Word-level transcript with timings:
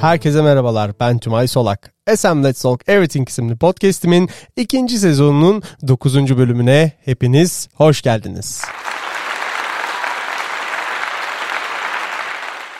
Herkese 0.00 0.42
merhabalar 0.42 0.92
ben 1.00 1.18
Tümay 1.18 1.48
Solak. 1.48 1.94
SM 2.16 2.44
Let's 2.44 2.62
Talk 2.62 2.88
Everything 2.88 3.28
isimli 3.28 3.56
podcastimin 3.56 4.28
ikinci 4.56 4.98
sezonunun 4.98 5.62
9. 5.88 6.36
bölümüne 6.36 6.92
hepiniz 7.04 7.68
hoş 7.74 8.02
geldiniz. 8.02 8.62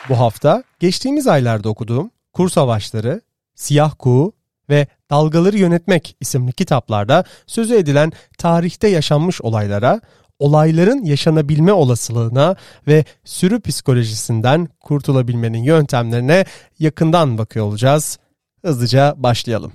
Bu 0.08 0.18
hafta 0.18 0.62
geçtiğimiz 0.80 1.26
aylarda 1.26 1.68
okuduğum 1.68 2.10
Kur 2.32 2.48
Savaşları, 2.48 3.20
Siyah 3.54 3.92
Kuğu 3.98 4.32
ve 4.70 4.86
Dalgaları 5.10 5.58
Yönetmek 5.58 6.16
isimli 6.20 6.52
kitaplarda 6.52 7.24
sözü 7.46 7.74
edilen 7.74 8.12
tarihte 8.38 8.88
yaşanmış 8.88 9.42
olaylara, 9.42 10.00
olayların 10.38 11.04
yaşanabilme 11.04 11.72
olasılığına 11.72 12.56
ve 12.86 13.04
sürü 13.24 13.60
psikolojisinden 13.60 14.68
kurtulabilmenin 14.80 15.62
yöntemlerine 15.62 16.44
yakından 16.78 17.38
bakıyor 17.38 17.66
olacağız. 17.66 18.18
Hızlıca 18.64 19.14
başlayalım. 19.16 19.72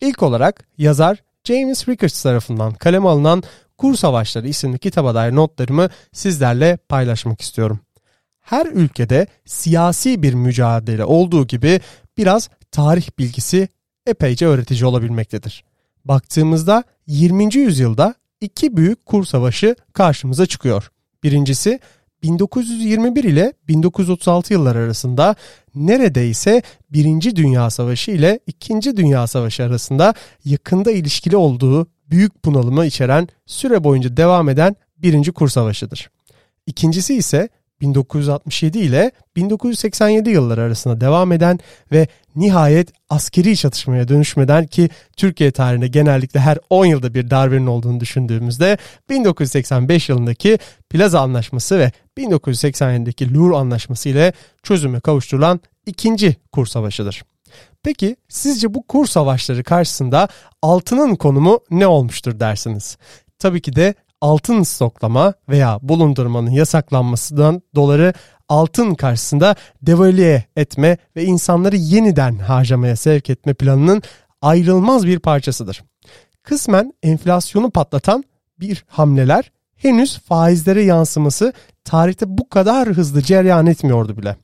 İlk 0.00 0.22
olarak 0.22 0.64
yazar 0.78 1.18
James 1.44 1.88
Rickards 1.88 2.22
tarafından 2.22 2.74
kaleme 2.74 3.08
alınan 3.08 3.42
Kur 3.78 3.94
Savaşları 3.94 4.48
isimli 4.48 4.78
kitaba 4.78 5.14
dair 5.14 5.34
notlarımı 5.34 5.88
sizlerle 6.12 6.76
paylaşmak 6.76 7.40
istiyorum. 7.40 7.80
Her 8.40 8.66
ülkede 8.66 9.26
siyasi 9.44 10.22
bir 10.22 10.34
mücadele 10.34 11.04
olduğu 11.04 11.46
gibi 11.46 11.80
biraz 12.16 12.50
tarih 12.70 13.08
bilgisi 13.18 13.68
epeyce 14.06 14.46
öğretici 14.46 14.86
olabilmektedir. 14.86 15.64
Baktığımızda 16.04 16.84
20. 17.06 17.54
yüzyılda 17.54 18.14
iki 18.42 18.76
büyük 18.76 19.06
kur 19.06 19.24
savaşı 19.24 19.76
karşımıza 19.92 20.46
çıkıyor. 20.46 20.90
Birincisi 21.22 21.80
1921 22.22 23.24
ile 23.24 23.52
1936 23.68 24.52
yıllar 24.52 24.76
arasında 24.76 25.34
neredeyse 25.74 26.62
Birinci 26.90 27.36
Dünya 27.36 27.70
Savaşı 27.70 28.10
ile 28.10 28.40
İkinci 28.46 28.96
Dünya 28.96 29.26
Savaşı 29.26 29.64
arasında 29.64 30.14
yakında 30.44 30.90
ilişkili 30.92 31.36
olduğu 31.36 31.86
büyük 32.10 32.44
bunalımı 32.44 32.86
içeren 32.86 33.28
süre 33.46 33.84
boyunca 33.84 34.16
devam 34.16 34.48
eden 34.48 34.76
Birinci 34.96 35.32
Kur 35.32 35.48
Savaşı'dır. 35.48 36.10
İkincisi 36.66 37.14
ise 37.14 37.48
1967 37.82 38.78
ile 38.78 39.12
1987 39.36 40.30
yılları 40.30 40.60
arasında 40.60 41.00
devam 41.00 41.32
eden 41.32 41.58
ve 41.92 42.06
nihayet 42.36 42.92
askeri 43.10 43.56
çatışmaya 43.56 44.08
dönüşmeden 44.08 44.66
ki 44.66 44.90
Türkiye 45.16 45.50
tarihinde 45.50 45.88
genellikle 45.88 46.40
her 46.40 46.58
10 46.70 46.84
yılda 46.84 47.14
bir 47.14 47.30
darbenin 47.30 47.66
olduğunu 47.66 48.00
düşündüğümüzde 48.00 48.78
1985 49.10 50.08
yılındaki 50.08 50.58
Plaza 50.90 51.20
Anlaşması 51.20 51.78
ve 51.78 51.92
1987'deki 52.18 53.34
Lur 53.34 53.52
Anlaşması 53.52 54.08
ile 54.08 54.32
çözüme 54.62 55.00
kavuşturulan 55.00 55.60
ikinci 55.86 56.36
kur 56.52 56.66
savaşıdır. 56.66 57.22
Peki 57.82 58.16
sizce 58.28 58.74
bu 58.74 58.86
kur 58.86 59.06
savaşları 59.06 59.64
karşısında 59.64 60.28
altının 60.62 61.16
konumu 61.16 61.60
ne 61.70 61.86
olmuştur 61.86 62.40
dersiniz? 62.40 62.96
Tabii 63.38 63.60
ki 63.60 63.76
de 63.76 63.94
altın 64.22 64.62
stoklama 64.62 65.34
veya 65.48 65.78
bulundurmanın 65.82 66.50
yasaklanmasından 66.50 67.62
doları 67.74 68.12
altın 68.48 68.94
karşısında 68.94 69.56
devalüe 69.82 70.44
etme 70.56 70.96
ve 71.16 71.24
insanları 71.24 71.76
yeniden 71.76 72.38
harcamaya 72.38 72.96
sevk 72.96 73.30
etme 73.30 73.54
planının 73.54 74.02
ayrılmaz 74.42 75.06
bir 75.06 75.18
parçasıdır. 75.18 75.84
Kısmen 76.42 76.92
enflasyonu 77.02 77.70
patlatan 77.70 78.24
bir 78.60 78.84
hamleler 78.88 79.52
henüz 79.76 80.18
faizlere 80.18 80.82
yansıması 80.82 81.52
tarihte 81.84 82.38
bu 82.38 82.48
kadar 82.48 82.88
hızlı 82.88 83.22
cereyan 83.22 83.66
etmiyordu 83.66 84.16
bile. 84.16 84.36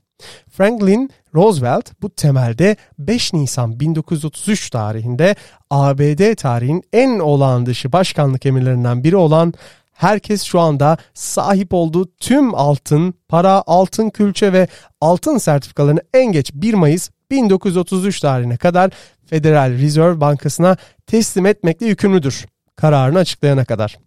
Franklin 0.51 1.11
Roosevelt 1.35 1.91
bu 2.03 2.11
temelde 2.11 2.77
5 2.99 3.33
Nisan 3.33 3.81
1933 3.81 4.71
tarihinde 4.71 5.37
ABD 5.71 6.35
tarihinin 6.35 6.83
en 6.93 7.19
olağan 7.19 7.67
dışı 7.67 7.93
başkanlık 7.93 8.47
emirlerinden 8.47 9.05
biri 9.05 9.17
olan 9.17 9.55
herkes 9.93 10.43
şu 10.43 10.61
anda 10.61 10.97
sahip 11.15 11.75
olduğu 11.75 12.11
tüm 12.21 12.55
altın, 12.55 13.15
para, 13.29 13.63
altın 13.67 14.11
külçe 14.11 14.53
ve 14.53 14.69
altın 15.01 15.39
sertifikalarını 15.39 16.01
en 16.15 16.33
geç 16.33 16.53
1 16.55 16.75
Mayıs 16.75 17.11
1933 17.31 18.21
tarihine 18.21 18.57
kadar 18.57 18.91
Federal 19.27 19.73
Reserve 19.73 20.21
Bankası'na 20.21 20.77
teslim 21.07 21.47
etmekle 21.47 21.87
yükümlüdür. 21.87 22.47
Kararını 22.77 23.19
açıklayana 23.19 23.65
kadar. 23.65 23.99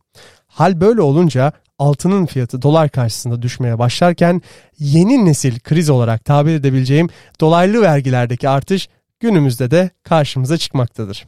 Hal 0.47 0.81
böyle 0.81 1.01
olunca 1.01 1.51
altının 1.81 2.25
fiyatı 2.25 2.61
dolar 2.61 2.89
karşısında 2.89 3.41
düşmeye 3.41 3.79
başlarken 3.79 4.41
yeni 4.79 5.25
nesil 5.25 5.59
kriz 5.59 5.89
olarak 5.89 6.25
tabir 6.25 6.55
edebileceğim 6.55 7.09
dolaylı 7.39 7.81
vergilerdeki 7.81 8.49
artış 8.49 8.89
günümüzde 9.19 9.71
de 9.71 9.89
karşımıza 10.03 10.57
çıkmaktadır. 10.57 11.27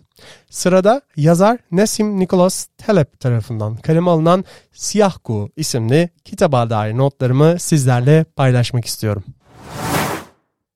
Sırada 0.50 1.02
yazar 1.18 1.60
Nesim 1.72 2.20
Nicholas 2.20 2.68
Taleb 2.78 3.06
tarafından 3.20 3.76
kaleme 3.76 4.10
alınan 4.10 4.46
Siyah 4.72 5.18
Kuğu 5.24 5.50
isimli 5.56 6.10
kitaba 6.26 6.70
dair 6.70 6.98
notlarımı 6.98 7.60
sizlerle 7.60 8.24
paylaşmak 8.24 8.86
istiyorum. 8.86 9.24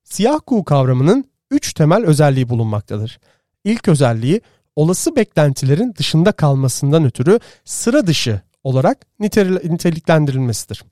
Siyah 0.03 0.39
kuğu 0.45 0.63
kavramının 0.63 1.25
üç 1.51 1.73
temel 1.73 2.05
özelliği 2.05 2.49
bulunmaktadır. 2.49 3.19
İlk 3.63 3.87
özelliği 3.87 4.41
olası 4.75 5.15
beklentilerin 5.15 5.95
dışında 5.97 6.31
kalmasından 6.31 7.05
ötürü 7.05 7.39
sıra 7.65 8.07
dışı 8.07 8.41
olarak 8.67 9.05
niteliklendirilmesidir. 9.19 10.83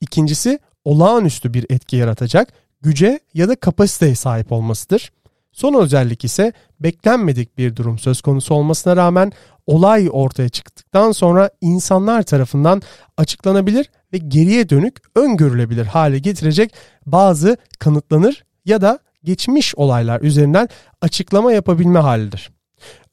İkincisi 0.00 0.58
olağanüstü 0.84 1.54
bir 1.54 1.66
etki 1.70 1.96
yaratacak 1.96 2.52
güce 2.82 3.20
ya 3.34 3.48
da 3.48 3.56
kapasiteye 3.56 4.14
sahip 4.14 4.52
olmasıdır. 4.52 5.12
Son 5.52 5.74
özellik 5.74 6.24
ise 6.24 6.52
beklenmedik 6.80 7.58
bir 7.58 7.76
durum 7.76 7.98
söz 7.98 8.20
konusu 8.20 8.54
olmasına 8.54 8.96
rağmen 8.96 9.32
olay 9.66 10.08
ortaya 10.12 10.48
çıktıktan 10.48 11.12
sonra 11.12 11.50
insanlar 11.60 12.22
tarafından 12.22 12.82
açıklanabilir 13.16 13.90
ve 14.12 14.18
geriye 14.18 14.68
dönük 14.68 14.96
öngörülebilir 15.16 15.86
hale 15.86 16.18
getirecek 16.18 16.74
bazı 17.06 17.56
kanıtlanır 17.78 18.44
ya 18.64 18.80
da 18.80 18.98
geçmiş 19.24 19.74
olaylar 19.74 20.20
üzerinden 20.20 20.68
açıklama 21.00 21.52
yapabilme 21.52 21.98
halidir. 21.98 22.50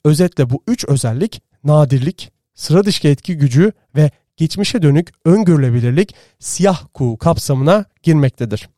Özetle 0.06 0.50
bu 0.50 0.63
üç 0.68 0.86
özellik 0.86 1.41
nadirlik, 1.63 2.31
sıra 2.59 2.86
dışı 2.86 3.08
etki 3.08 3.38
gücü 3.38 3.72
ve 3.96 4.12
geçmişe 4.38 4.81
dönük 4.81 5.09
öngörülebilirlik 5.25 6.16
siyah 6.40 6.84
kuğu 6.94 7.18
kapsamına 7.18 7.86
girmektedir. 8.03 8.70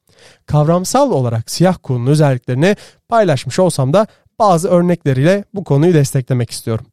Kavramsal 0.45 1.11
olarak 1.11 1.51
siyah 1.51 1.77
kuğunun 1.83 2.07
özelliklerini 2.07 2.75
paylaşmış 3.09 3.59
olsam 3.59 3.93
da 3.93 4.07
bazı 4.39 4.69
örnekleriyle 4.69 5.43
bu 5.53 5.63
konuyu 5.63 5.93
desteklemek 5.93 6.51
istiyorum. 6.51 6.85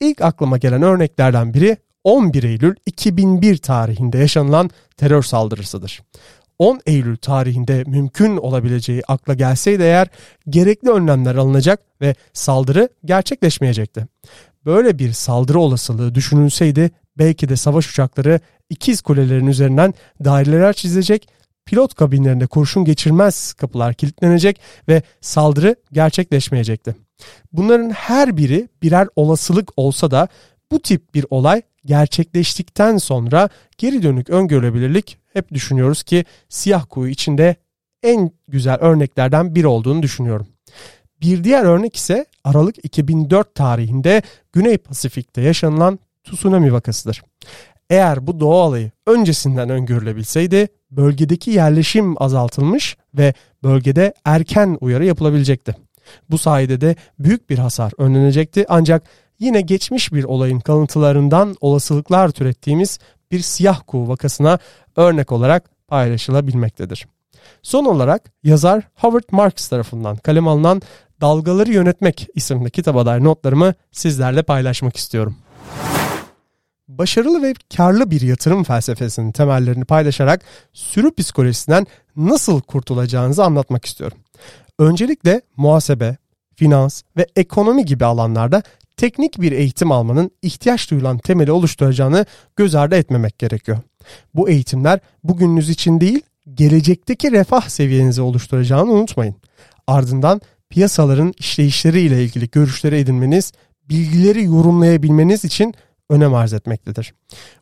İlk 0.00 0.20
aklıma 0.20 0.58
gelen 0.58 0.82
örneklerden 0.82 1.54
biri 1.54 1.76
11 2.04 2.42
Eylül 2.42 2.74
2001 2.86 3.56
tarihinde 3.56 4.18
yaşanılan 4.18 4.70
terör 4.96 5.22
saldırısıdır. 5.22 6.02
10 6.58 6.80
Eylül 6.86 7.16
tarihinde 7.16 7.84
mümkün 7.86 8.36
olabileceği 8.36 9.02
akla 9.08 9.34
gelseydi 9.34 9.82
eğer 9.82 10.08
gerekli 10.48 10.90
önlemler 10.90 11.34
alınacak 11.34 11.80
ve 12.00 12.14
saldırı 12.32 12.88
gerçekleşmeyecekti. 13.04 14.06
Böyle 14.66 14.98
bir 14.98 15.12
saldırı 15.12 15.58
olasılığı 15.58 16.14
düşünülseydi 16.14 16.90
belki 17.18 17.48
de 17.48 17.56
savaş 17.56 17.90
uçakları 17.90 18.40
ikiz 18.70 19.00
kulelerin 19.00 19.46
üzerinden 19.46 19.94
daireler 20.24 20.72
çizecek, 20.72 21.28
pilot 21.66 21.94
kabinlerinde 21.94 22.46
kurşun 22.46 22.84
geçirmez 22.84 23.52
kapılar 23.52 23.94
kilitlenecek 23.94 24.60
ve 24.88 25.02
saldırı 25.20 25.76
gerçekleşmeyecekti. 25.92 26.94
Bunların 27.52 27.90
her 27.90 28.36
biri 28.36 28.68
birer 28.82 29.08
olasılık 29.16 29.72
olsa 29.76 30.10
da 30.10 30.28
bu 30.72 30.80
tip 30.80 31.14
bir 31.14 31.26
olay 31.30 31.62
gerçekleştikten 31.84 32.96
sonra 32.96 33.48
geri 33.78 34.02
dönük 34.02 34.30
öngörülebilirlik 34.30 35.18
hep 35.32 35.52
düşünüyoruz 35.52 36.02
ki 36.02 36.24
siyah 36.48 36.86
kuyu 36.88 37.10
içinde 37.10 37.56
en 38.02 38.30
güzel 38.48 38.78
örneklerden 38.80 39.54
biri 39.54 39.66
olduğunu 39.66 40.02
düşünüyorum. 40.02 40.46
Bir 41.24 41.44
diğer 41.44 41.64
örnek 41.64 41.96
ise 41.96 42.26
Aralık 42.44 42.84
2004 42.84 43.54
tarihinde 43.54 44.22
Güney 44.52 44.78
Pasifik'te 44.78 45.40
yaşanılan 45.40 45.98
tsunami 46.24 46.72
vakasıdır. 46.72 47.22
Eğer 47.90 48.26
bu 48.26 48.40
doğa 48.40 48.66
olayı 48.66 48.90
öncesinden 49.06 49.70
öngörülebilseydi 49.70 50.68
bölgedeki 50.90 51.50
yerleşim 51.50 52.22
azaltılmış 52.22 52.96
ve 53.14 53.34
bölgede 53.62 54.14
erken 54.24 54.78
uyarı 54.80 55.04
yapılabilecekti. 55.04 55.76
Bu 56.30 56.38
sayede 56.38 56.80
de 56.80 56.96
büyük 57.18 57.50
bir 57.50 57.58
hasar 57.58 57.92
önlenecekti 57.98 58.64
ancak 58.68 59.02
yine 59.38 59.60
geçmiş 59.60 60.12
bir 60.12 60.24
olayın 60.24 60.60
kalıntılarından 60.60 61.56
olasılıklar 61.60 62.28
türettiğimiz 62.28 62.98
bir 63.30 63.40
siyah 63.40 63.80
kuğu 63.86 64.08
vakasına 64.08 64.58
örnek 64.96 65.32
olarak 65.32 65.70
paylaşılabilmektedir. 65.88 67.06
Son 67.62 67.84
olarak 67.84 68.32
yazar 68.42 68.88
Howard 68.94 69.24
Marks 69.30 69.68
tarafından 69.68 70.16
kalem 70.16 70.48
alınan 70.48 70.82
Dalgaları 71.20 71.72
Yönetmek 71.72 72.28
isimli 72.34 72.70
kitaba 72.70 73.06
dair 73.06 73.24
notlarımı 73.24 73.74
sizlerle 73.92 74.42
paylaşmak 74.42 74.96
istiyorum. 74.96 75.36
başarılı 76.88 77.42
ve 77.42 77.54
karlı 77.76 78.10
bir 78.10 78.20
yatırım 78.20 78.64
felsefesinin 78.64 79.32
temellerini 79.32 79.84
paylaşarak 79.84 80.42
sürü 80.72 81.14
psikolojisinden 81.14 81.86
nasıl 82.16 82.60
kurtulacağınızı 82.60 83.44
anlatmak 83.44 83.84
istiyorum. 83.84 84.18
Öncelikle 84.78 85.40
muhasebe, 85.56 86.16
finans 86.56 87.02
ve 87.16 87.26
ekonomi 87.36 87.84
gibi 87.84 88.04
alanlarda 88.04 88.62
teknik 88.96 89.40
bir 89.40 89.52
eğitim 89.52 89.92
almanın 89.92 90.30
ihtiyaç 90.42 90.90
duyulan 90.90 91.18
temeli 91.18 91.52
oluşturacağını 91.52 92.26
göz 92.56 92.74
ardı 92.74 92.94
etmemek 92.94 93.38
gerekiyor. 93.38 93.78
Bu 94.34 94.48
eğitimler 94.48 95.00
bugününüz 95.24 95.70
için 95.70 96.00
değil, 96.00 96.20
gelecekteki 96.54 97.32
refah 97.32 97.68
seviyenizi 97.68 98.22
oluşturacağını 98.22 98.90
unutmayın. 98.90 99.34
Ardından 99.86 100.40
piyasaların 100.70 101.32
işleyişleriyle 101.38 102.24
ilgili 102.24 102.50
görüşleri 102.50 102.96
edinmeniz, 102.96 103.52
bilgileri 103.88 104.44
yorumlayabilmeniz 104.44 105.44
için 105.44 105.74
önem 106.10 106.34
arz 106.34 106.52
etmektedir. 106.52 107.14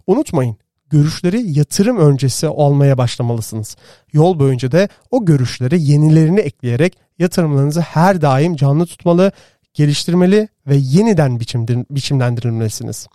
Unutmayın, 0.06 0.56
görüşleri 0.90 1.58
yatırım 1.58 1.96
öncesi 1.96 2.48
almaya 2.48 2.98
başlamalısınız. 2.98 3.76
Yol 4.12 4.38
boyunca 4.38 4.72
da 4.72 4.88
o 5.10 5.24
görüşleri 5.24 5.82
yenilerini 5.82 6.40
ekleyerek 6.40 6.98
yatırımlarınızı 7.18 7.80
her 7.80 8.22
daim 8.22 8.56
canlı 8.56 8.86
tutmalı, 8.86 9.32
geliştirmeli 9.74 10.48
ve 10.66 10.76
yeniden 10.76 11.40
biçim, 11.40 11.66
biçimlendirilmelisiniz. 11.90 13.06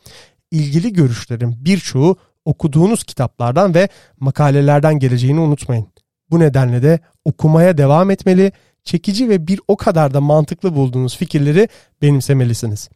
İlgili 0.51 0.93
görüşlerin 0.93 1.65
birçoğu 1.65 2.17
okuduğunuz 2.45 3.03
kitaplardan 3.03 3.75
ve 3.75 3.89
makalelerden 4.19 4.99
geleceğini 4.99 5.39
unutmayın. 5.39 5.87
Bu 6.31 6.39
nedenle 6.39 6.83
de 6.83 6.99
okumaya 7.25 7.77
devam 7.77 8.11
etmeli, 8.11 8.51
çekici 8.87 9.29
ve 9.29 9.47
bir 9.47 9.59
o 9.67 9.77
kadar 9.77 10.13
da 10.13 10.21
mantıklı 10.21 10.75
bulduğunuz 10.75 11.17
fikirleri 11.17 11.67
benimsemelisiniz. 12.01 12.89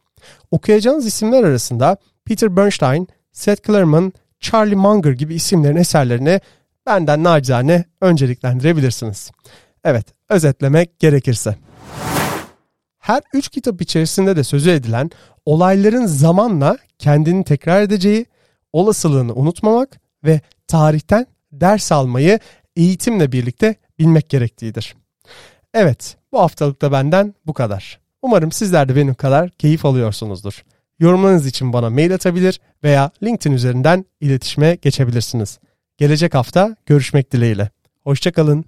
Okuyacağınız 0.50 1.06
isimler 1.06 1.44
arasında 1.44 1.96
Peter 2.24 2.56
Bernstein, 2.56 3.08
Seth 3.32 3.62
Klarman, 3.62 4.12
Charlie 4.40 4.74
Munger 4.74 5.12
gibi 5.12 5.34
isimlerin 5.34 5.76
eserlerini 5.76 6.40
benden 6.86 7.24
nacizane 7.24 7.84
önceliklendirebilirsiniz. 8.00 9.30
Evet, 9.84 10.06
özetlemek 10.28 10.98
gerekirse. 10.98 11.56
Her 12.98 13.22
üç 13.34 13.48
kitap 13.48 13.82
içerisinde 13.82 14.36
de 14.36 14.44
sözü 14.44 14.70
edilen 14.70 15.10
olayların 15.46 16.06
zamanla 16.06 16.78
kendini 16.98 17.44
tekrar 17.44 17.82
edeceği, 17.82 18.26
olasılığını 18.72 19.34
unutmamak 19.34 20.00
ve 20.24 20.40
tarihten 20.66 21.26
ders 21.52 21.92
almayı 21.92 22.38
eğitimle 22.76 23.32
birlikte 23.32 23.74
bilmek 23.98 24.28
gerektiğidir. 24.28 24.94
Evet, 25.74 26.16
bu 26.32 26.40
haftalık 26.40 26.82
da 26.82 26.92
benden 26.92 27.34
bu 27.46 27.52
kadar. 27.52 28.00
Umarım 28.22 28.52
sizler 28.52 28.88
de 28.88 28.96
benim 28.96 29.14
kadar 29.14 29.50
keyif 29.50 29.84
alıyorsunuzdur. 29.84 30.62
Yorumlarınız 30.98 31.46
için 31.46 31.72
bana 31.72 31.90
mail 31.90 32.14
atabilir 32.14 32.60
veya 32.84 33.10
LinkedIn 33.22 33.54
üzerinden 33.54 34.04
iletişime 34.20 34.74
geçebilirsiniz. 34.74 35.58
Gelecek 35.96 36.34
hafta 36.34 36.76
görüşmek 36.86 37.32
dileğiyle. 37.32 37.70
Hoşçakalın. 38.04 38.64